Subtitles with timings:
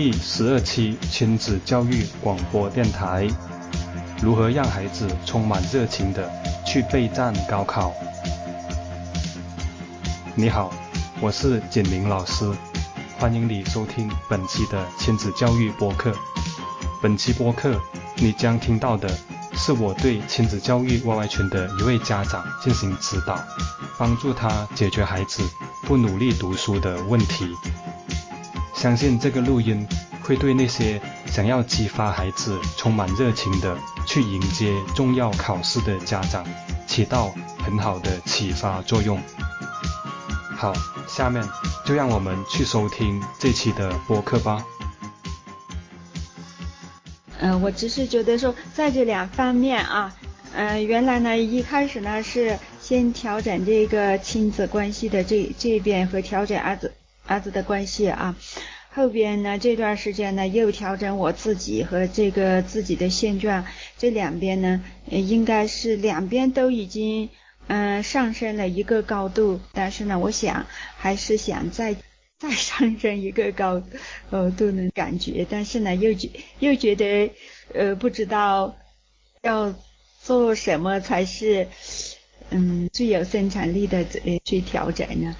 [0.00, 3.28] 第十二期亲子教育广播电台，
[4.22, 6.30] 如何让孩子充满热情的
[6.64, 7.92] 去备战高考？
[10.36, 10.72] 你好，
[11.20, 12.48] 我是简明老师，
[13.18, 16.12] 欢迎你收听本期的亲子教育播客。
[17.02, 17.74] 本期播客
[18.18, 19.10] 你将听到的
[19.54, 23.36] 是我对亲子教育 YY 群的一位家长进行指导，
[23.98, 25.42] 帮助他解决孩子
[25.82, 27.52] 不努力读书的问题。
[28.78, 29.84] 相信这个录音
[30.22, 36.46] 会对那些想要激发孩子充满热情的去迎接重要考试的家长
[36.86, 39.20] 起到很好的启发作用。
[40.56, 40.72] 好，
[41.08, 41.42] 下面
[41.84, 44.64] 就让我们去收听这期的播客吧。
[47.40, 50.14] 嗯，我只是觉得说，在这两方面啊，
[50.54, 56.94] 嗯，原来呢一开始呢是先调整这个亲子关系的这这边和调整儿子。
[57.26, 58.34] 儿子的关系啊，
[58.90, 63.64] 后边呢这段时间呢又调整我自己和这个自己的现状，
[63.96, 67.28] 这两边呢应该是两边都已经
[67.68, 71.94] 嗯上升了一个高度，但是呢我想还是想再
[72.38, 73.82] 再上升一个高
[74.30, 77.32] 呃度的感觉，但是呢又觉又觉得
[77.74, 78.76] 呃不知道
[79.42, 79.74] 要
[80.22, 81.68] 做什么才是
[82.50, 85.36] 嗯最有生产力的呃去调整呢？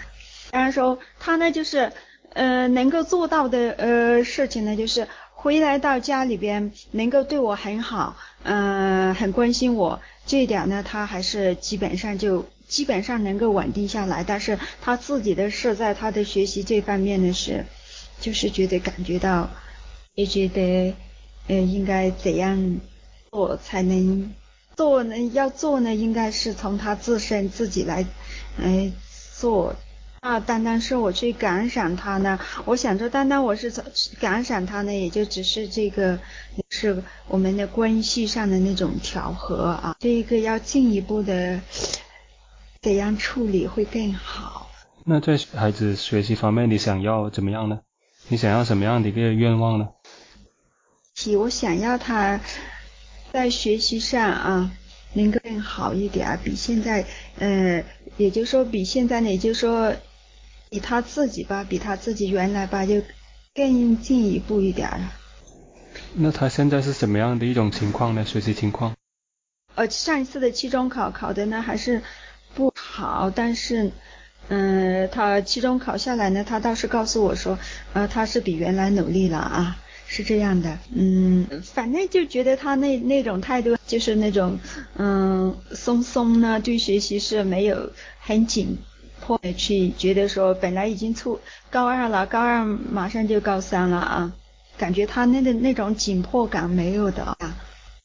[0.51, 1.93] 当然说他呢，就是
[2.35, 14.25] 呃能够做到的呃事情呢，就是回来到家里边能够对我很好，嗯，很关心我，这一点呢，他还是基本上就基本上能够稳定下来。
[14.25, 17.65] 但是他自己的事，在他的学习这方面呢，是
[18.21, 19.49] 就是觉得感觉到，
[20.15, 20.95] 也觉得
[21.47, 22.81] 呃应该怎样
[23.31, 24.33] 做才能
[24.77, 25.17] 做呢？
[25.33, 28.05] 要做呢，应该是从他自身自己来
[28.57, 28.91] 来
[29.35, 29.75] 做。
[30.21, 33.73] 啊，单单是我去感染他呢，我想着单单我是
[34.19, 36.19] 感染他呢，也就只是这个
[36.71, 41.61] 是我们的关系上的那种调和啊，这一个要进一步的
[42.83, 44.71] 怎样处理会更好。
[45.05, 47.79] 那在孩子学习方面，你想要怎么样呢？
[48.27, 49.89] 你想要什么样的一个愿望呢？
[51.39, 52.41] 我想要他
[53.33, 54.71] 在学习上啊
[55.15, 57.07] 能够更好一点，比现在，
[57.39, 57.83] 呃，
[58.17, 59.95] 也就是说比现在呢，也就是说。
[60.71, 63.03] 比他自己吧，比他自己原来吧，就
[63.55, 65.13] 更进一步一点了。
[66.15, 68.25] 那他现在是什么样的一种情况呢？
[68.25, 68.95] 学习情况？
[69.75, 72.03] 呃，上一次的期中考考的呢还是
[72.55, 73.93] 不好，但是，
[74.49, 77.59] 嗯，他期中考下来呢，他倒是告诉我说，
[77.93, 79.77] 呃，他是比原来努力了啊，
[80.07, 80.79] 是这样的。
[80.93, 84.59] 嗯，反正就觉得他那那种态度，就是那种，
[84.97, 88.77] 嗯，松松呢，对学习是没有很紧。
[89.21, 91.41] 迫去觉得说，本来已经初
[91.71, 94.33] 高二了，高二马上就高三了啊，
[94.79, 97.37] 感觉他那的那种紧迫感没有的啊。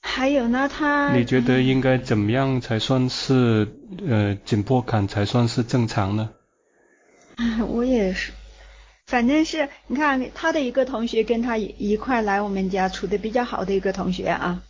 [0.06, 3.68] 还有呢，他你觉得应该怎么样才算是
[4.06, 6.30] 呃紧迫感才算是正常呢？
[7.70, 8.32] 我也是，
[9.08, 14.62] 反正是你看他的一个同学跟他一一块来我们家处的比较好的一个同学啊，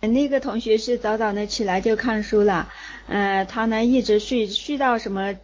[0.00, 2.68] 那个同学是早早的起来就看书了，
[3.08, 5.34] 嗯，他呢一直睡睡到什么？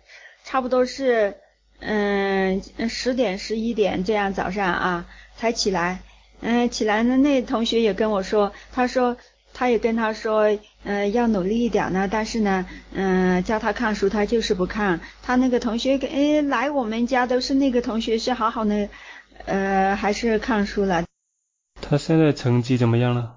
[0.45, 1.37] 差不多是
[1.81, 6.01] 嗯十点十一点这样早上啊才起来，
[6.41, 9.17] 嗯起来呢那同学也跟我说，他说
[9.55, 18.89] 他也跟他说嗯要努力一点呢，但是呢嗯叫他看书他就是不看，他那个同学哎来我们家都是那个同学是好好的
[19.47, 21.05] 呃还是看书了。
[21.81, 23.37] 他现在成绩怎么样了？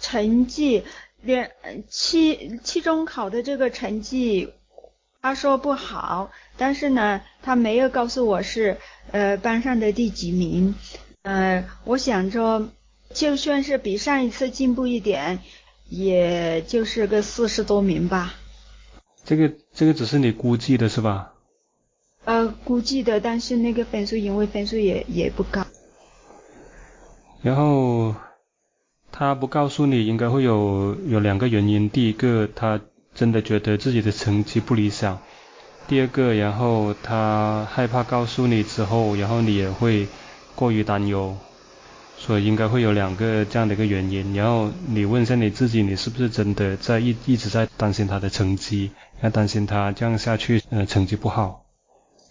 [0.00, 0.82] 成绩
[1.22, 1.52] 连
[1.88, 4.52] 期期中考的这个成绩。
[5.24, 8.76] 他说不好，但是呢，他没有告诉我是
[9.10, 10.74] 呃班上的第几名。
[11.22, 12.68] 呃，我想着
[13.14, 15.38] 就算是比上一次进步一点，
[15.88, 18.34] 也就是个四十多名吧。
[19.24, 21.32] 这个这个只是你估计的是吧？
[22.26, 25.66] 呃，估计的，但是那个分数因为分数也也不高。
[27.40, 28.14] 然后
[29.10, 31.88] 他不告诉你，应该会有有两个原因。
[31.88, 32.78] 第一个，他。
[33.14, 35.18] 真的觉得自己的成绩不理想。
[35.86, 40.08] 第二个，然后他害怕告诉你之后，然后你也会
[40.54, 41.36] 过于担忧，
[42.16, 44.34] 所以应该会有两个这样的一个原因。
[44.34, 51.66] 然后你问一下你自己，你是不是真的在一一直在担心他的成绩，要担心他这样下去，呃，成绩不好？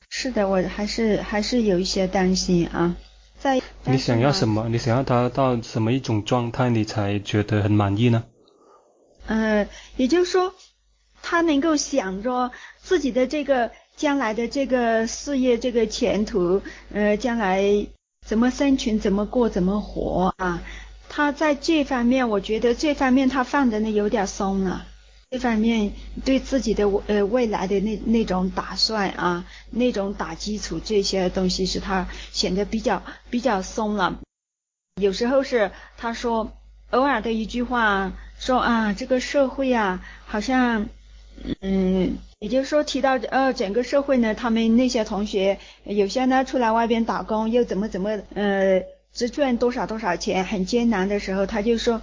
[0.09, 2.95] 是的，我还是还是有一些担心啊。
[3.37, 4.67] 在你想要什么？
[4.67, 8.23] 你想要他到什么一种状态，你才觉得很满意呢？
[9.27, 10.55] 呃，也就是说。
[11.23, 12.51] 他能够想着
[12.83, 16.61] 自己的这个将来的这个事业这个前途，
[16.91, 17.87] 呃，将来
[18.23, 20.61] 怎么生存，怎么过，怎么活啊？
[21.09, 24.85] 他在这方面，我觉得这方面他放的呢有点松了。
[25.31, 25.93] 这方面
[26.23, 34.19] 对自己的呃未来的那那种打算啊，那种打基础这些东西是他显得比较比较松了。
[35.01, 36.51] 有时候是他说
[36.91, 40.87] 偶尔的一句话说啊，这个社会啊，好像
[41.61, 48.81] 嗯，也就是说提到呃整个社会呢，他们那些同学有些呢出来外边打工又怎么怎么呃
[49.13, 52.01] 只赚多少多少钱，很艰难的时候，他就说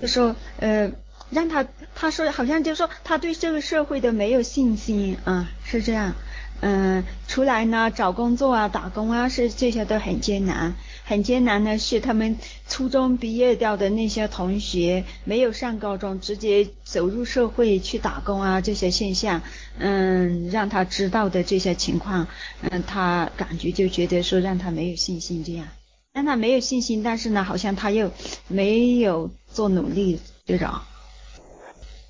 [0.00, 0.92] 就说呃。
[1.30, 6.14] 让他他说好像就说他对这个社会的没有信心啊，是这样，
[6.64, 10.74] 嗯，出来呢找工作啊打工啊是这些都很艰难，
[11.04, 12.38] 很艰难呢是他们
[12.68, 19.42] 初中毕业掉的那些同学没有上高中直接走入社会去打工啊这些现象，
[19.78, 22.28] 嗯，让他知道的这些情况，
[22.60, 25.66] 嗯，他感觉就觉得说让他没有信心这样，
[26.12, 28.12] 让他没有信心，但是呢好像他又
[28.46, 30.68] 没有做努力这种。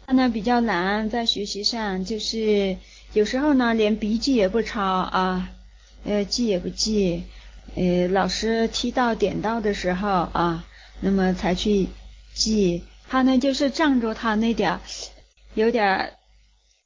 [0.04, 2.76] 他呢比较难，在学习上就是
[3.12, 5.50] 有时候呢连笔记也不抄啊，
[6.04, 7.24] 呃记也不记，
[7.74, 10.64] 呃老师提到点到的时候啊，
[11.00, 11.88] 那么才去
[12.34, 12.84] 记。
[13.08, 14.80] 他呢就是仗着他那点
[15.52, 16.14] 有点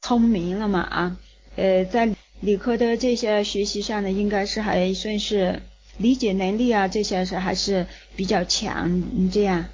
[0.02, 1.16] 聪明了嘛啊，
[1.54, 5.62] 呃在理科的这些学习上呢，应该是还算是
[5.98, 7.86] 理解能力啊这些是还是
[8.16, 9.66] 比较强这样。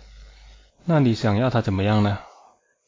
[0.85, 2.19] 那你想要他怎么样呢？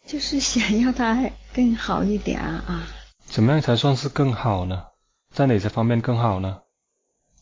[0.06, 2.86] 就是想要他更好一点啊！
[3.26, 4.84] 怎么样才算是更好呢？
[5.32, 6.60] 在哪些方面更好呢？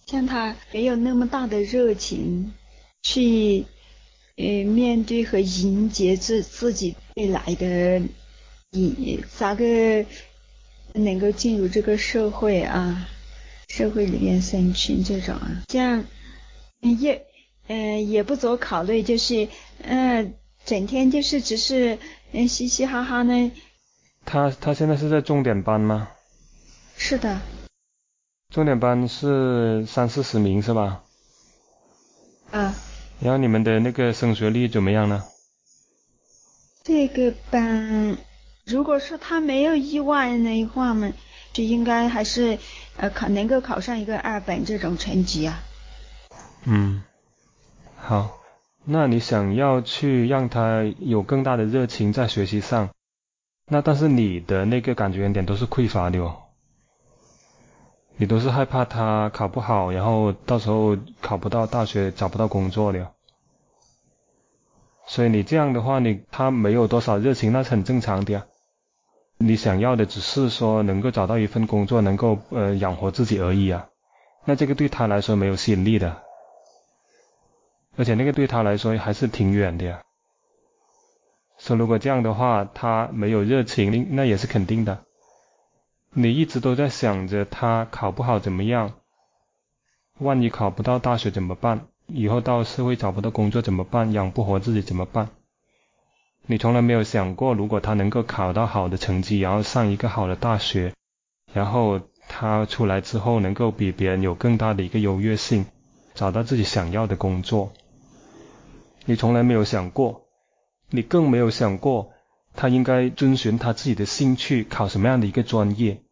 [0.07, 2.53] 像他没有那么大的热情
[3.03, 3.67] 去
[4.37, 8.03] 呃面对和迎接自自己未来的，
[8.71, 10.05] 你咋个
[10.95, 13.09] 能够进入这个社会啊？
[13.69, 16.05] 社会里面生存这种啊，这样
[16.81, 17.27] 也
[17.69, 19.49] 呃也不做考虑，就是
[19.83, 20.33] 呃
[20.65, 21.99] 整天就是只是。
[22.35, 23.53] 嗯，嘻嘻哈哈呢。
[24.25, 26.09] 他他现在是在重点班吗？
[26.97, 27.41] 是的。
[28.51, 31.03] 重点班是三四十名是吧？
[32.51, 32.75] 啊。
[33.21, 35.25] 然后你们的那个升学率怎么样呢？
[36.85, 38.17] 这个班，
[38.65, 41.13] 如果说他没有意外的话嘛，
[41.53, 42.59] 就应该还是
[42.97, 45.63] 呃考能够考上一个二本这种成绩啊。
[46.65, 47.03] 嗯，
[47.97, 48.39] 好。
[48.85, 52.91] 那你想要去让他有更大的热情在学习上，
[53.67, 56.37] 那但是你的那个感觉点都是匮乏的哦，
[58.17, 63.13] 你都是害怕他考不好，然后到时候考不到大学，找不到工作的，
[65.07, 68.47] 所以你这样的话，你他没有多少热情，那是很正常的呀。
[69.39, 73.89] 你想要的只是说能够找到一份工作，能够呃养活自己而已啊，
[74.45, 76.23] 那这个对他来说没有吸引力的。
[77.97, 80.03] 而且那个对他来说还是挺远的呀。
[81.65, 85.05] 说如果这样的话，他没有热情，那也是肯定的。
[86.13, 88.95] 你一直都在想着他考不好怎么样，
[90.19, 91.87] 万一考不到大学怎么办？
[92.09, 94.13] 以后到社会找不到工作怎么办？
[94.13, 95.29] 养不活自己怎么办？
[96.47, 100.93] 你从来没有想过，如果他能够考到好的成绩，然后上一个好的大学，
[101.53, 105.67] 然后他出来之后能够比别人有更大的一个优越性，
[106.13, 107.73] 找到自己想要的工作。
[109.05, 110.22] 你从来没有想过，
[110.95, 112.13] 你更没有想过，
[112.55, 116.03] 他应该遵循他自己的兴趣考什么样的一个专业。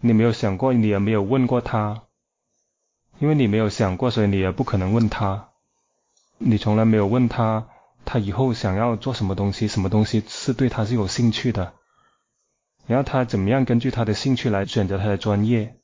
[0.00, 2.04] 你没有想过，你也没有问过他，
[3.18, 5.50] 因为你没有想过，所以你也不可能问他。
[6.38, 7.68] 你从来没有问他，
[8.06, 11.74] 他以后想要做什么东西，什么东西是对他是有兴趣的，
[12.86, 15.76] 然后他怎么样根据他的兴趣来选择他的专业，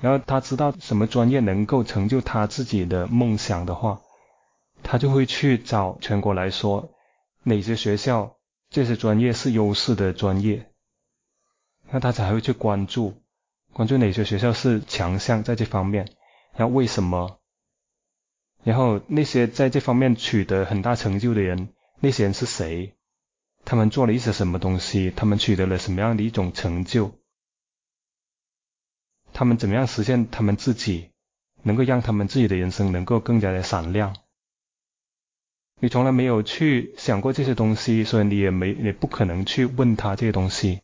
[0.00, 4.00] 然后他知道什么专业能够成就他自己的梦想的话。
[4.82, 6.94] 他就会去找全国来说
[7.42, 8.38] 哪些学校
[8.70, 10.70] 这些专业是优势的专业，
[11.90, 13.22] 那他才会去关注
[13.72, 16.08] 关注哪些学校是强项在这方面，
[16.54, 17.38] 然后为什么，
[18.64, 21.68] 然后那些在这方面取得很大成就的人，
[22.00, 22.96] 那些人是谁，
[23.64, 27.12] 他们做了一些什么东西，他们取得了什么样的一种成就，
[29.32, 31.12] 他们怎么样实现他们自己，
[31.62, 34.16] 能够让他们自己的人生能够更加的闪亮。
[35.80, 40.80] 你从来没有去想过这些东西，所以你也没，也不可能去问他这些东西，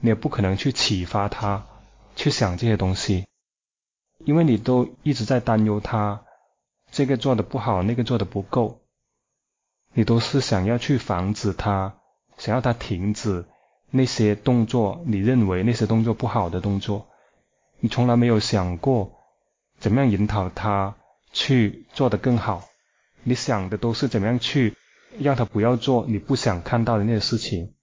[0.00, 1.66] 你也不可能去启发他
[2.14, 3.26] 去想这些东西，
[4.24, 6.22] 因为你都一直在担忧他
[6.92, 8.80] 这个做的不好，那个做的不够，
[9.92, 11.96] 你都是想要去防止他，
[12.36, 13.44] 想要他停止
[13.90, 17.08] 那些动作，你认为那些动作不好的动作，
[17.80, 19.18] 你从来没有想过
[19.80, 20.94] 怎么样引导他
[21.32, 22.67] 去做得更好，
[23.28, 24.74] 你想的都是怎么样去
[25.18, 27.74] 让他不要做你不想看到的那些事情，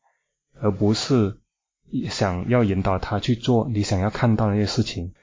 [0.59, 1.37] 而不是
[2.09, 5.13] 想要引导他去做你想要看到的那些事情。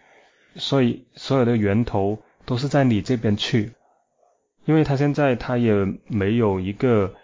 [0.56, 3.72] 所以所有的源头都是在你这边去，
[4.64, 5.72] 因为他现在他也
[6.06, 7.14] 没有一个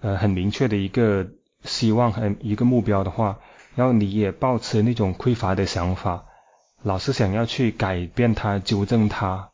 [0.00, 1.28] 呃很明确的一个
[1.62, 3.38] 希望和一个目标的话，
[3.76, 6.26] 然后你也保持那种匮乏的想法，
[6.82, 9.52] 老是想要去改变他、纠正他，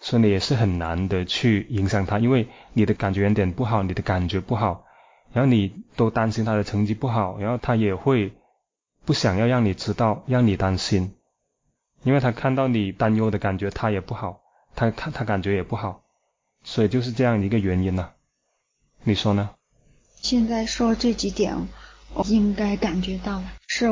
[0.00, 4.86] 所以你也是很难的去影响他，因为你的感觉有点不好，你的感觉不好，
[5.32, 8.32] 然后你都担心他的成绩不好，然后他也会
[9.04, 11.14] 不想要让你知道，让你担心。
[12.02, 14.40] 因为他看到你担忧的感觉，他也不好，
[14.74, 16.02] 他看他感觉也不好，
[16.64, 18.10] 所以就是这样一个原因呢。
[19.04, 19.50] 你说呢？
[20.16, 21.54] 现在说这几点，
[22.14, 23.86] 我应该感觉到了，是，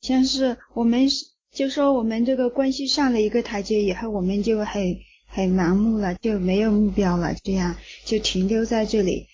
[0.00, 1.08] 像是我们
[1.52, 4.96] 就说我们这个关系上了一个台阶以后，我们就很
[5.34, 7.76] 很盲目了，就没有目标了，这样
[8.06, 9.26] 就停留在这里，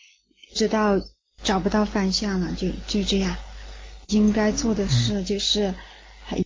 [0.54, 1.00] 直到
[1.44, 3.36] 找不到方向了，就就这样。
[4.08, 5.72] 应该做的事就是。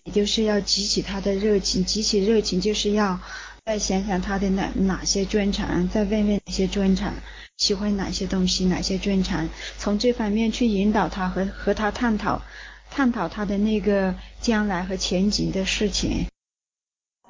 [0.05, 3.19] 也就是要激起他的热情，激起热情就是要
[3.63, 7.13] 再想想他的哪哪些专长，再问问哪些专长，
[7.57, 9.47] 喜欢哪些东西，哪些专长，
[9.77, 12.41] 从这方面去引导他和和他探讨，
[12.89, 16.25] 探讨他的那个将来和前景的事情。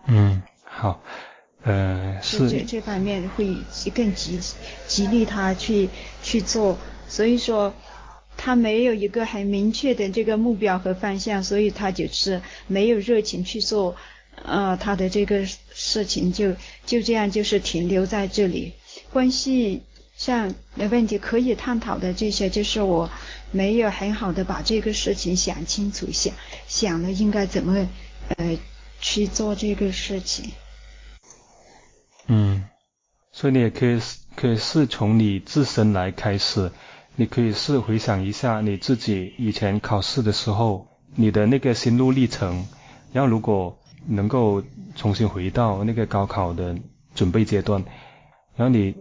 [0.08, 1.04] 嗯，好，
[1.66, 3.58] 呃，是这这方面会
[3.94, 4.40] 更激
[4.88, 5.90] 激励他去
[6.24, 6.78] 去做，
[7.10, 7.74] 所以说。
[8.38, 13.96] 他没有一个很明确的这个目标和方向，所以他就是没有热情去做，
[14.44, 16.54] 呃，他的这个事情就
[16.86, 18.74] 就这样就是停留在这里。
[19.14, 19.84] 关系
[20.18, 23.10] 上的问题可以探讨的这些，就是我
[23.52, 26.34] 没有很好的把这个事情想清楚，想
[26.68, 27.88] 想了应该怎么
[28.36, 28.60] 呃
[29.00, 30.52] 去做这个事情。
[32.28, 32.64] 嗯，
[33.32, 34.00] 所以你也可以
[34.36, 36.72] 可以是从你自身来开始。
[37.18, 42.68] 你可以是回想一下你自己以前考试的时候，你的那个心路历程。
[43.14, 44.62] 然后如果能够
[44.96, 46.76] 重新回到那个高考的
[47.14, 47.86] 准备阶段，
[48.58, 48.96] 然后你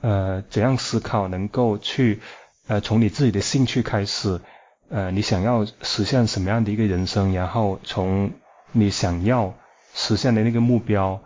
[0.00, 2.20] 呃怎样思考，能够去
[2.68, 4.40] 呃从你自己的兴趣开始，
[4.88, 8.30] 呃你想要实现什么样的一个人生，然后从
[8.70, 9.54] 你想要
[9.92, 11.20] 实现的那个目标，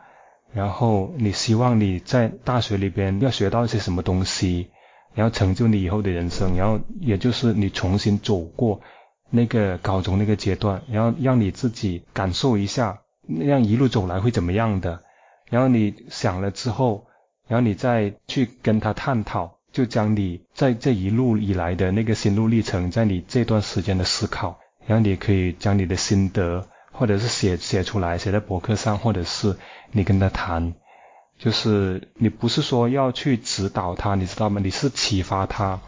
[0.52, 4.68] 然后你希望你在大学里边要学到一些什么东西。
[5.12, 8.80] 然后成就你以后的人生，然后也就是你重新走过
[9.28, 15.02] 那个高中那个阶段，然后让你自己感受一下那样一路走来会怎么样的。
[15.48, 17.06] 然后你想了之后，
[17.48, 26.68] 然后你再去跟他探讨，就将你在这一路以来的那个心路历程，在你这段时间的思考，然后你可以将你的心得，
[27.00, 29.56] 或者是写写出来，写在博客上，或者是
[29.90, 30.74] 你跟他谈。
[31.38, 34.60] 就是你不是说要去指导他，你知道吗？
[34.62, 35.80] 你是启发他，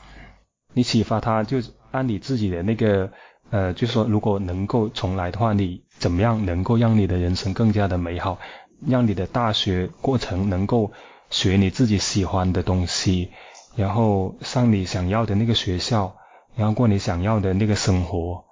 [0.72, 1.58] 你启发他就
[1.90, 3.10] 按你自己的那个
[3.50, 8.38] 呃，就说如果能够重来的话，你怎么样能够让你的人生更加的美好，
[8.80, 10.92] 让你的大学过程能够
[11.28, 13.28] 学你自己喜欢的东西，
[13.76, 16.16] 然后上你想要的那个学校，
[16.56, 18.44] 然后过你想要的那个生活，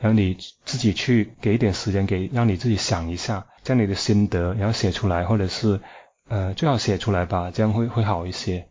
[0.00, 5.80] 然后你自己去给一点时间给让你自己想一下，将你的心得然后写出来，或者是。
[6.26, 8.66] 呃，最好写出来吧，这样会会好一些。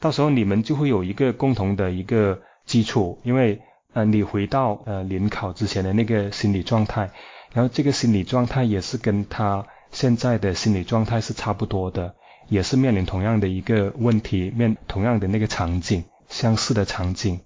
[0.00, 3.60] 到时候你们就会有一个共同的一个基础，因为
[3.92, 7.12] 呃，你回到呃临考之前的那个心理状态，
[7.52, 12.16] 然后这个心理状态也是跟他现在的心理状态是差不多的，
[12.48, 17.38] 也是面临同样的一个问题，面同样的那个场景，相似的场景，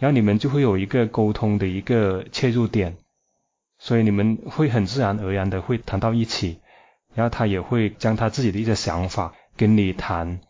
[0.00, 2.96] 然后你们就会有一个沟通的一个切入点，
[3.78, 6.58] 所以你们会很自然而然的会谈到一起。
[7.12, 10.40] 然后他也会将他自己的一些想法跟你谈，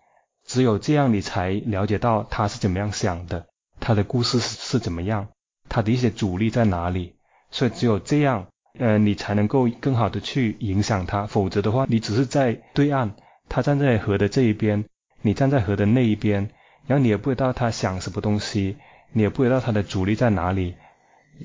[0.47, 3.47] 只有这样你才了解到他是怎么样想的，
[3.81, 5.29] 他的故事是是怎么样，
[5.71, 7.15] 他的一些阻力在哪里，
[7.51, 13.13] 所以只有这样，呃，你才能够更好的去影响他，否则的话，你只是在对岸，
[13.49, 14.85] 他站在河的这一边，
[15.23, 16.51] 你站在河的那一边，
[16.87, 18.77] 然后你也不知道他想什么东西，
[19.13, 20.75] 你也不知道他的阻力在哪里，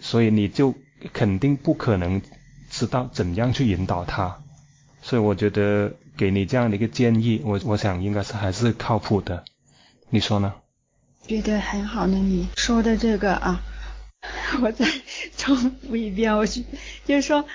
[0.01, 0.73] 所以你就
[1.13, 2.21] 肯定不可能
[2.69, 4.41] 知道怎样去引导他。
[5.01, 9.43] 所以我觉得给你这样的一个建议，我我想应该是还是靠谱的，
[10.09, 10.53] 你说呢？
[11.27, 13.61] 觉得很好呢，你说的这个啊，
[14.61, 14.85] 我再
[15.37, 17.45] 重复一遍，我就是说，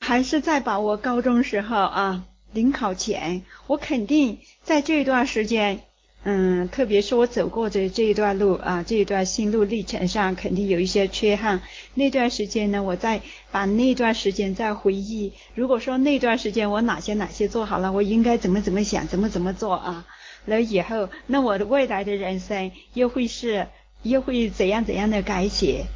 [0.00, 5.80] 还是在把我高中时候啊，临考前，我肯定在这段时间，
[6.24, 11.60] 嗯，特别是我走过的这一段路啊，这一段心路历程上肯定有一些缺憾。
[11.94, 20.06] 那段时间呢，我在把那段时间再回忆，如果说那段时间我哪些哪些做好了，我应该怎么怎么想，怎么怎么做啊？
[20.44, 23.66] 那以后，那我的未来的人生又会是
[24.04, 25.86] 又会怎样怎样的改写？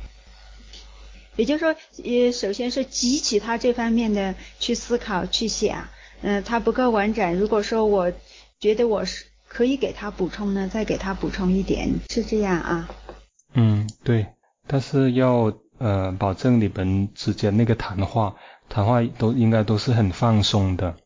[1.37, 5.87] 也就是说，呃，首先是激起他这方面的去思考去想，
[6.23, 7.39] 嗯，他不够完整。
[7.39, 8.13] 如果说我
[8.59, 9.25] 觉得我是。
[9.49, 12.89] 可以给他补充呢，再给他补充一点，是这样啊。
[13.55, 14.27] 嗯，对，
[14.67, 18.35] 但是要呃保证你们之间那个谈话，
[18.69, 20.97] 谈话都应该都是很放松的。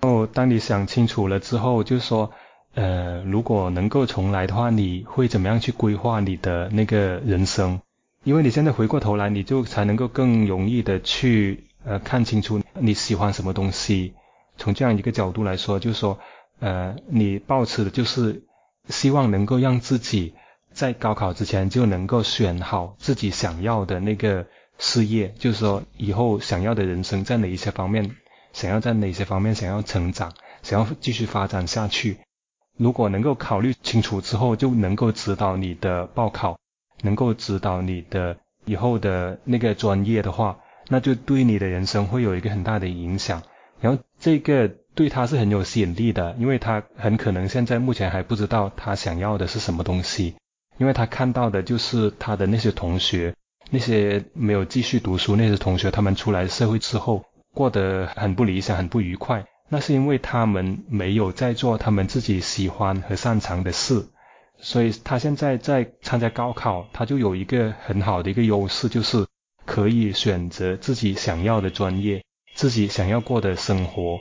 [0.00, 2.32] 然后当你想清楚了之后，就说
[2.74, 7.80] 呃如果能够重来的话，你会怎么样去规划你的那个人生？
[8.24, 14.14] 因为你现在回过头来，你就才能够更容易的去呃看清楚你喜欢什么东西。
[14.56, 16.18] 从这样一个角度来说，就说。
[16.60, 18.44] 呃，你抱持的就是
[18.88, 20.34] 希望能够让自己
[20.72, 24.46] 在高考之前就能够选好自己想要的那个
[24.78, 28.14] 事业，就是说以后想要的人生在哪一些方面，
[28.52, 32.18] 想要在哪些方面想要成长，想要继续发展下去。
[32.76, 36.58] 如果能够考虑清楚之后，就能够指导你的报考，
[37.02, 38.36] 能够指导你的
[38.66, 43.42] 以后的那个专业的话，那就对你的人生会有一个很大的影响。
[43.80, 44.70] 然后这个。
[44.94, 50.34] 对他是很有吸引力的，因为他很可能现在目前还不知道他想要的是什么东西，
[50.78, 53.34] 因为他看到的就是他的那些同学，
[53.70, 64.08] 那些没有继续读书那些同学，他们出来社会之后过得很不理想、很不愉快，那是因为他们没有在做他们自己喜欢和擅长的事，
[64.58, 69.24] 所以他现在在参加高考，他就有一个很好的一个优势，就是
[69.64, 72.22] 可以选择自己想要的专业，
[72.54, 74.18] 自己想要过的生活。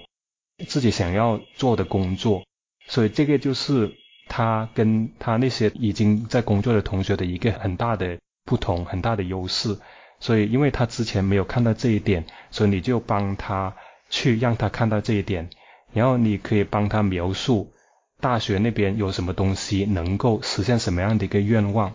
[0.67, 2.43] 自己想要做的工作，
[2.87, 3.95] 所以这个就是
[4.27, 9.77] 他跟他那些已经在工作的同学的一个很大的不同，很大的优势。
[10.19, 13.73] 所以，因为他之前没有看到这一点，所以你就帮他
[14.09, 15.49] 去让他看到这一点，
[15.93, 17.71] 然后你可以帮他描述
[18.19, 21.93] 大学那边有什么东西能够实现什么样的一个愿望，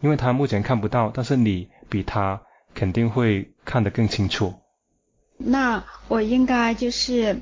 [0.00, 2.42] 因为他目前看不到，但是你比他
[2.74, 4.54] 肯定会看得更清楚。
[5.36, 7.40] 那我应该就是。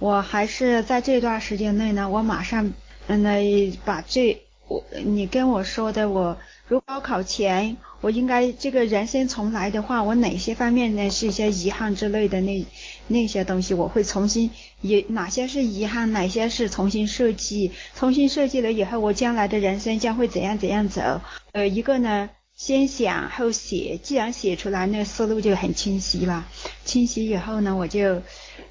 [0.00, 2.72] 我还是在这段时间内呢，我马上
[3.06, 3.44] 嗯来
[3.84, 12.66] 把这我你跟我说的，我如高考前我应该这个人生重来的话，我哪些方面呢是一些遗憾之类的那
[13.08, 21.20] 那些东西，我会重新也哪些是遗憾，哪些是重新设计，重新设计了以后，我将来的人生将会怎样怎样走？
[21.52, 22.30] 呃，一个呢。
[22.62, 26.46] 先想后写，既然写出来，那思路就很清晰了。
[26.84, 28.20] 清晰以后呢，我就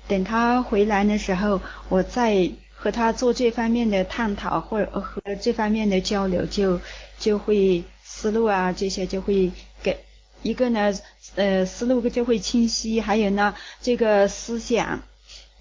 [0.07, 6.79] 等他回来的时候，我再和他做这方面的探讨，或者和这方面的交流，就
[7.17, 9.97] 就会思路啊这些就会给
[10.43, 10.93] 一个呢，
[11.33, 15.01] 呃，思路就会清晰，还有呢，这个思想，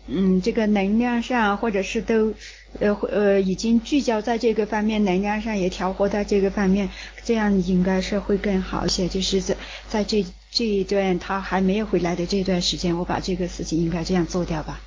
[0.08, 2.34] 嗯，这个能量上或者是都。
[2.80, 6.90] 呃呃，已经聚焦在这个方面，能量上也调和在这个方面，
[7.24, 9.08] 这样应该是会更好一些。
[9.08, 9.56] 就是在
[9.88, 14.80] 在这这一段他还没有回来的这段时间，我把这个事情应该这样做掉吧。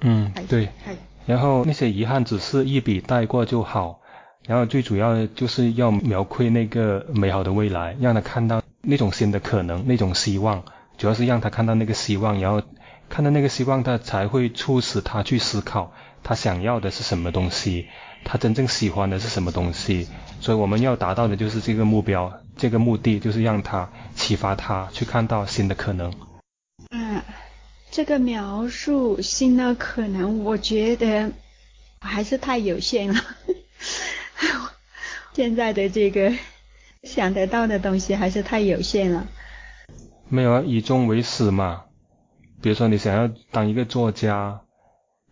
[0.00, 0.68] 嗯，对。
[1.24, 4.00] 然后那些遗憾只是一笔带过就好，
[4.48, 10.64] 然后最主要就是要描绘那个美好的未来，让他看到那种新的可能，那种希望，
[10.98, 12.60] 主要是让他看到那个希望，然后
[13.08, 15.92] 看到那个希望，他才会促使他去思考。
[16.22, 17.86] 他想要的是什么东西？
[18.24, 20.08] 他真正喜欢的是什么东西？
[20.40, 26.12] 所以我们要达到的就是这个目标，这个目的就是让他启发他去看到新的可能。
[26.90, 27.22] 嗯，
[27.90, 31.30] 这个描述新的可能，我觉得
[32.00, 33.20] 还是太有限了。
[35.34, 36.32] 现在的这个
[37.02, 39.26] 想得到的东西还是太有限了。
[40.28, 41.82] 没有啊，以终为始嘛。
[42.60, 44.60] 比如说，你想要当一个作家。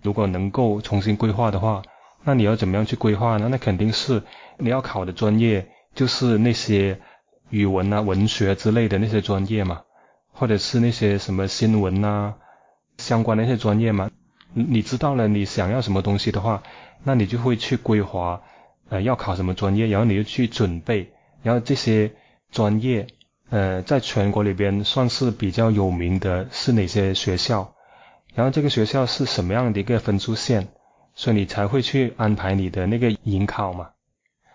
[0.03, 1.83] 如果能够重新规划的话，
[2.25, 3.47] 那你要怎么样去规划呢？
[3.49, 4.25] 那肯定是
[4.59, 7.01] 你要考的专业就是那些
[7.51, 9.83] 语文啊、文学之类的那些专业嘛，
[10.33, 12.35] 或者是那些什么新闻啊
[12.99, 14.11] 相关的那些专业嘛。
[14.55, 16.65] 你知道了你想要什么东西的话，
[17.05, 18.43] 那你就会去规划，
[18.89, 21.13] 呃，要考什么专业，然后你就去准备，
[21.45, 22.11] 然后这些
[22.51, 23.07] 专业，
[23.53, 27.75] 呃，在全国里边算是比较有名的是哪些学校？
[28.35, 30.69] 然后这个学校是什么样的一个分数线，
[31.15, 33.91] 所以你才会去安排你的那个迎考嘛，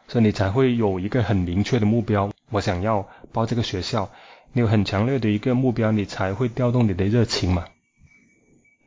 [0.07, 4.09] 所以你才会有一个很明确的目标，我想要报这个学校，
[4.51, 7.65] 你有很强烈的一个目标，你才会调动你的热情嘛。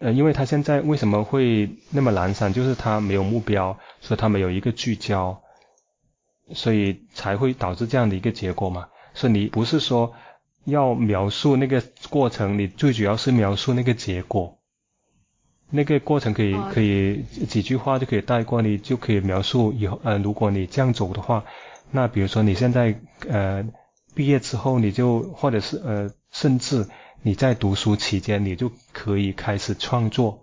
[0.00, 5.40] 呃，因为他现在为什么会那么懒散，就是他没有目标，所以他没有一个聚焦，
[6.52, 8.88] 所以才会导致这样的一个结果嘛。
[9.14, 10.14] 所以你不是说
[10.64, 14.58] 要描述那个过程，你最主要是描述那个结果。
[15.72, 21.44] 那个过程可以可以几句话就可以带过，你就可以描述以后呃，如果你这样走的话，
[21.92, 23.64] 那比如说你现在呃
[24.14, 26.88] 毕业之后，你就或者是呃甚至
[27.22, 30.42] 你在读书期间，你就可以开始创作，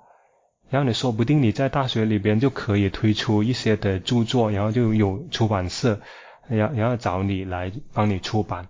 [0.70, 6.00] 然后你说不定你在大学里边就可以推出一些的著作，然后就有出版社，
[6.48, 8.68] 然然后找你来帮你出版，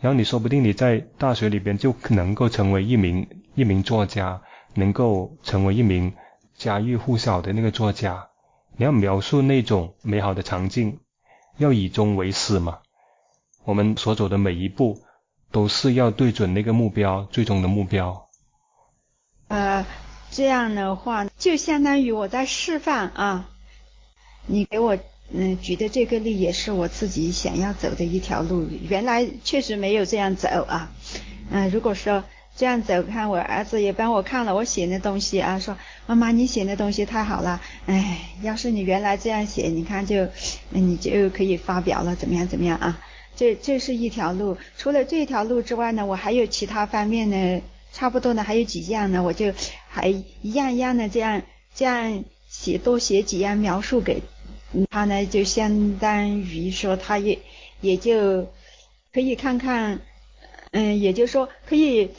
[0.00, 4.42] 然后你说不定你在大学里边就能够成为一名一名作家。
[4.78, 6.12] 能够成为一名
[6.54, 8.28] 家喻户晓的那个作家，
[8.76, 10.98] 你要描述那种美好的场景，
[11.56, 12.80] 要以终为始嘛。
[13.64, 15.00] 我们所走的每一步
[15.50, 18.28] 都是要对准那个目标，最终的目标。
[19.48, 19.86] 呃，
[20.30, 23.48] 这样的话就相当于我在示范啊。
[24.44, 24.98] 你给我
[25.32, 30.92] 嗯举的这个例也是我自己想要走的一条路，原来确实没有这样走啊。
[31.50, 32.24] 嗯，如果说。
[32.58, 40.26] 这样走，看我儿子也帮我看了我写的东西啊，说妈妈你写的东西太好了，哎，要是你原来这样写，你看就
[40.70, 42.98] 你就可以发表了，怎么样怎么样啊？
[43.36, 47.60] 这这是一条路，除了这条路之外呢，我还有其他方面呢，
[47.92, 49.52] 差不多呢还有几样呢，我就
[49.90, 50.08] 还
[50.40, 51.42] 一样一样的这样
[51.74, 54.22] 这样写多写几样描述给
[54.90, 57.38] 他呢，就相当于说他也
[57.80, 58.46] 也就
[59.12, 60.00] 可以看看。
[60.72, 62.10] 嗯，也就说，可以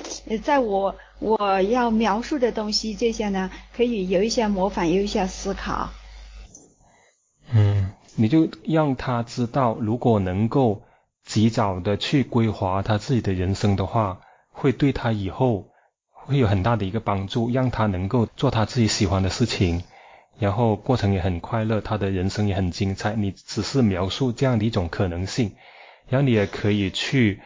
[0.41, 5.89] 在我我要描述的东西这些呢，可以有一些模仿，有一些思考。
[7.51, 10.81] 嗯，你就让他知道，如果能够
[11.23, 15.67] 及早的去规划他自己的人生的话，会对他以后
[16.11, 19.83] 会有很大的一个帮助，让他能够做他自己喜欢的事情，
[20.39, 23.15] 然后过程也很快乐，他的人生也很精彩。
[23.15, 25.53] 你只是描述这样的一种可能性，
[26.09, 27.39] 然后你也可以去。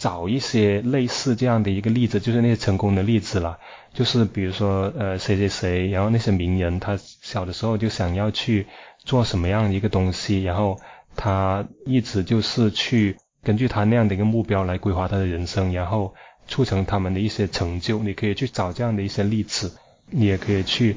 [0.00, 3.58] 找一些类似这样的一个例子，就是那些成功的例子了。
[3.92, 10.78] 就是比如说，呃，谁谁谁，然后那些名人，他小的时候就想要去做什么样的一个东西，然后
[11.16, 16.14] 他一直就是去根据他那样的一个目标来规划他的人生，然后
[16.46, 17.98] 促成他们的一些成就。
[17.98, 19.76] 你可以去找这样的一些例子，
[20.10, 20.96] 你也可以去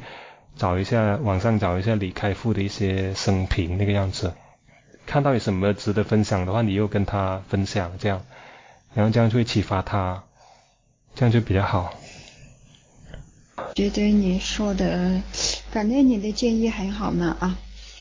[0.57, 4.33] 找一下网上找一下李开复的一些生平那个样子，
[5.05, 8.23] 看到有什么值得分享的话，你又跟他分享这样。
[8.93, 10.23] 然后这样就会启发他，
[11.15, 11.93] 这样就比较好。
[13.75, 15.21] 觉得你说的，
[15.71, 17.57] 反正你的建议很好呢啊。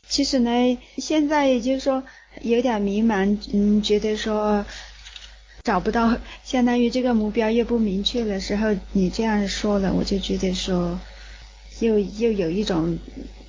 [0.07, 2.03] 其实呢，现在也就是说
[2.41, 4.65] 有点迷茫，嗯，觉得说
[5.63, 10.99] 找不到，相当于这个目标又不明确的时候，你这样说了，我就觉得说
[11.81, 12.97] 又又有一种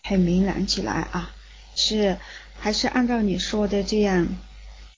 [0.03, 1.31] 很明朗起来啊。
[1.77, 2.17] 是，
[2.59, 4.27] 还是按照你说的这样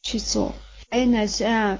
[0.03, 0.55] 去做。
[0.89, 1.79] 哎，那像。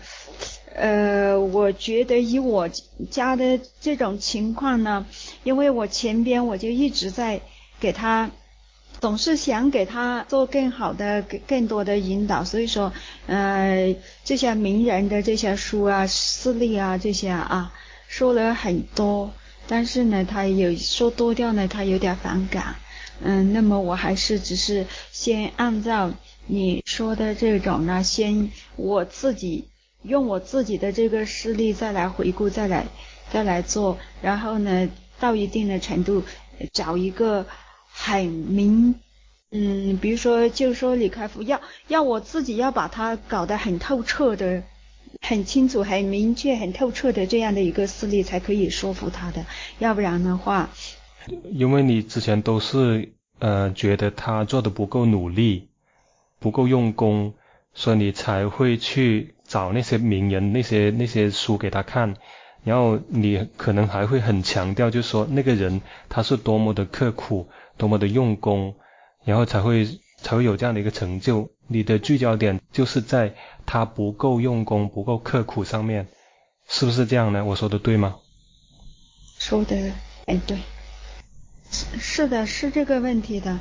[0.77, 2.69] 呃，我觉得以我
[3.09, 5.07] 家的这种情况呢，
[5.45, 7.41] 因为我前边我就一直在
[7.79, 8.29] 给他，
[9.01, 12.93] 总是想给他做更好的、更更多的引导，所以说，
[13.29, 17.73] 呃，这些名人的这些书啊、事例啊这些啊，
[18.09, 19.33] 说了很多，
[19.67, 22.77] 但是呢，他有说多掉呢，他有点反感，
[23.23, 26.13] 嗯，那么我还是只是先按照
[26.47, 29.69] 你说的这种呢，先我自己。
[30.07, 32.87] 用我自己的这个事例再来回顾，再来
[33.33, 36.23] 再来做，然后呢，到一定的程度，
[36.75, 37.47] 找一个
[37.91, 38.97] 很明，
[39.51, 44.63] 嗯，比如说，就说李开复要要我自己要把它搞得很透彻的、
[45.27, 49.45] 很清楚、很明确、很透彻的这样的一个事例，才可以说服他的，
[49.79, 50.71] 要不然的话，
[51.51, 55.69] 因为你之前都是呃觉得他做的不够努力，
[56.39, 57.35] 不够用功，
[57.73, 59.33] 所以你才会去。
[59.47, 62.15] 找那些名人那些那些书给他看，
[62.65, 68.75] 然后你可能还会很强调，就说那个人他是多么的刻苦，多么的用功，
[69.23, 69.87] 然后才会
[70.25, 71.49] 才会有这样的一个成就。
[71.69, 73.35] 你的聚焦点就是在
[73.65, 76.09] 他不够用功、不够刻苦上面，
[76.67, 77.45] 是不是这样呢？
[77.45, 78.17] 我说的对吗？
[79.39, 79.93] 说的
[80.27, 80.59] 哎对，
[81.71, 83.59] 是是的，是这个问题的。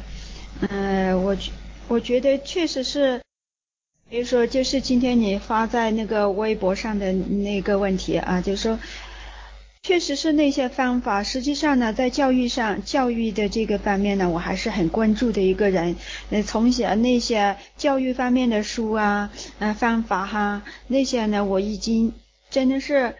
[0.61, 1.37] 嗯，我
[1.87, 3.21] 我觉得确实是。
[4.09, 8.79] 比如说，就是今天你发在那个微博上的那个问题啊，就是说，
[9.85, 11.23] 确实是那些方法。
[11.23, 15.97] 实际上呢，在教育上，教育的这个方面呢，我还是很关注的一个人。
[16.29, 22.13] 呃，从小那些教育方面的书啊，呃，方法哈，那些呢，我已经
[22.49, 23.13] 真的是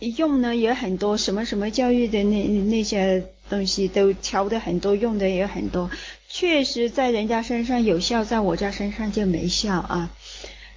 [0.00, 5.88] 用呢也很多，什么什么教育的那那些东西都调的很多，用的也很多。
[6.28, 10.10] 确实在人家身上有效，在我家身上就没效啊。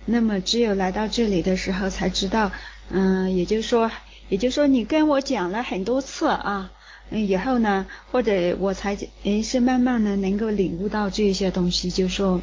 [0.05, 2.51] 那么只有来到这里的时候才知道，
[2.91, 3.91] 嗯，也就是说，
[4.31, 6.71] 也就是说你跟我讲了很多次啊，
[7.09, 12.39] 嗯，以后呢，或者我才诶是慢慢的能够领悟到这些东西，就说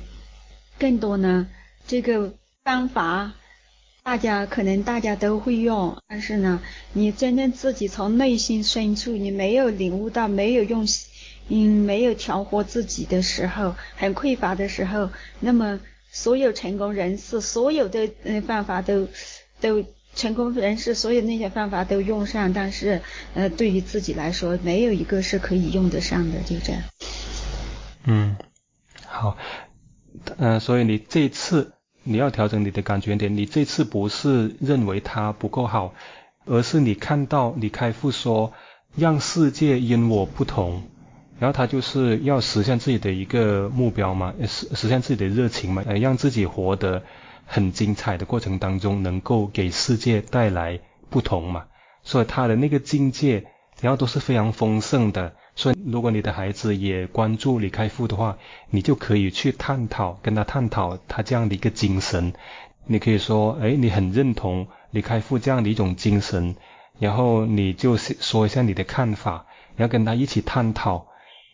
[0.79, 1.49] 更多呢
[1.87, 3.33] 这个方法。
[4.03, 6.61] 大家可能大家都会用，但是呢，
[6.93, 10.87] 你真正自己从内心深处，你没有领悟到，没有用，
[11.49, 15.09] 嗯，没有调和自己的时候，很匮乏的时候，
[15.41, 19.09] 那么所有成功人士，所有的嗯方法都
[19.61, 19.85] 都
[20.19, 23.01] 成功人士，所有那些方法都用上，但是
[23.35, 26.83] 呃，对于自己来说，没有一个是可以用得上的，就这样。
[28.05, 28.37] 嗯，
[29.07, 29.39] 好，
[30.37, 31.73] 嗯，所以你这次。
[32.05, 35.93] 你要调整你的感觉点，你这次不是认为它不够好，
[36.47, 38.55] 而是你看到李开复说
[38.97, 40.85] 让世界因我不同，
[41.39, 47.03] 然后他就是要实现自己的一个目标嘛，实实现自己的热情嘛，呃，让自己活得
[47.49, 51.65] 很精彩的过程当中，能够给世界带来不同嘛，
[52.03, 53.47] 所以他的那个境界，
[53.81, 55.35] 然后都是非常丰盛的。
[55.57, 58.37] 所以，如果你的孩子也关注李开复的话，
[58.71, 62.35] 你就可以去探讨，跟他探讨他这样的一个精神。
[62.87, 66.55] 你可以说，哎，你很认同李开复这样的一种精神，
[67.01, 71.09] 然后你就说一下你的看法，然后跟他一起探讨，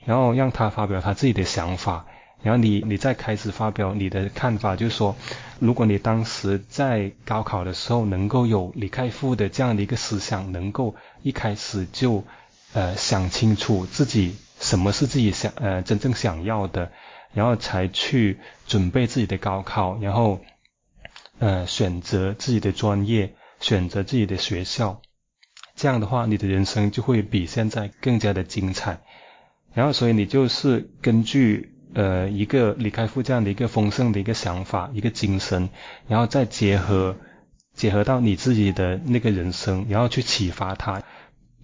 [0.05, 2.05] 然后让他发表他自己的想法，
[2.45, 5.17] 然后你你再开始发表你的看法，就是说，
[5.59, 12.23] 如果你当时在高考的时候能够有李开复的这样的一个思想，能够一开始就。
[12.77, 16.91] 呃，想清楚自己什么是自己想呃真正想要的，
[17.33, 20.41] 然后才去准备自己的高考，然后
[21.39, 25.01] 呃选择自己的专业，选择自己的学校，
[25.77, 29.03] 这样的话，你的人生就会比现在更加的精彩。
[29.73, 35.71] 然后，所以你就是根据呃一个李开复这样的一个丰盛的一个想法，一个精神，
[36.07, 37.17] 然后再结合
[37.75, 41.03] 结合到你自己的那个人生，然后去启发他。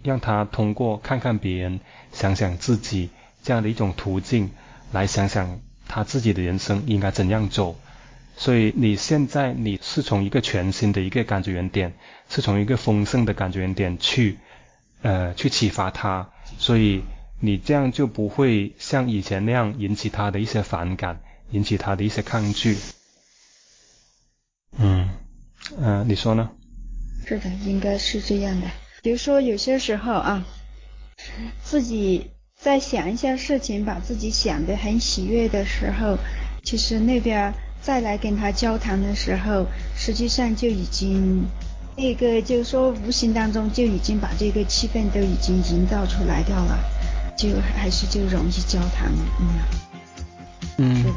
[0.02, 3.10] 让他通过看看别人，想想自己
[3.42, 4.50] 这样的一种途径，
[4.92, 7.76] 来想想他自己的人生应该怎样走。
[8.34, 11.92] 所以你现在你是从一个全新的一个感觉原点，
[12.30, 14.38] 是从一个丰盛的感觉原点去，
[15.02, 16.30] 呃，去启发他。
[16.56, 17.02] 所以
[17.40, 22.76] 你这样就不会像以前那样引起他的一些反感，引起他的一些抗拒。
[24.78, 25.08] 嗯，
[25.78, 26.50] 嗯，你说呢？
[27.26, 28.66] 是的，应该是这样的。
[29.02, 30.44] 比如说有些时候啊，
[31.64, 36.18] 自己在想一些事情，把自己想得很喜悦的时候，
[36.62, 41.44] 其实那边再来跟他交谈的时候，实际上就已经
[41.96, 46.78] 那个就是说无形当中就已经把这个气氛都已经营造出来掉了，
[47.40, 49.48] 就还是就容易交谈了，嗯。
[50.76, 51.14] 嗯，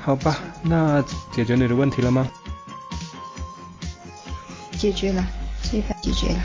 [0.00, 1.02] 好吧，那
[1.32, 2.28] 解决你的问题了吗？
[4.78, 5.26] 解决了，
[5.60, 6.38] 这个解决了。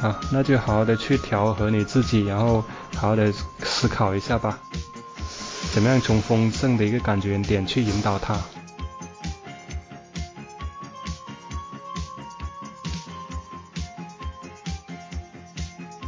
[0.00, 2.60] 好，那就好好的去调和你自己，然后
[2.96, 4.58] 好好的思考一下吧，
[5.72, 8.36] 怎么样从丰盛的一个感觉点去引导他。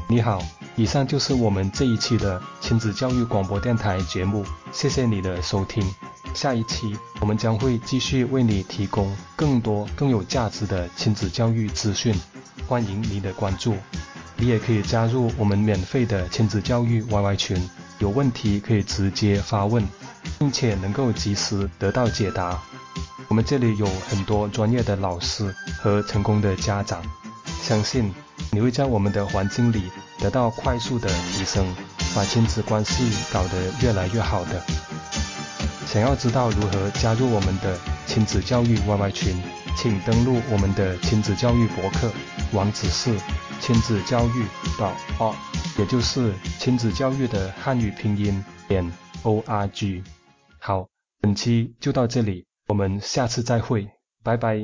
[0.08, 0.42] 你好，
[0.78, 5.84] 以上就是我们这一期的亲子教育广播电台节目，谢谢你的收听。
[6.34, 12.14] 下一期我们将会继续为你提供更多更有价值的亲子教育资讯。
[12.68, 13.74] 欢迎你的关注，
[14.36, 19.84] 你也可以加入我们免费的亲子教育 YY 群，有问题可以直接发问，
[20.38, 22.56] 并且能够及时得到解答。
[23.26, 27.02] 我们这里有很多专业的老师和成功的家长，
[27.60, 28.14] 相信
[28.52, 31.74] 你会在我们的环境里得到快速的提升，
[32.14, 34.62] 把亲子关系搞得越来越好的。
[35.86, 39.40] 想要知道如何加入我们的亲子教育 YY 群？
[39.76, 42.10] 请登录我们的亲子教育博客，
[42.52, 43.16] 网址是
[43.60, 44.44] 亲子教育
[44.76, 45.34] .org，
[45.78, 50.02] 也就是亲子教育的汉语拼音点 org。
[50.58, 50.88] 好，
[51.20, 53.88] 本期就到这里，我们下次再会，
[54.24, 54.58] 拜拜。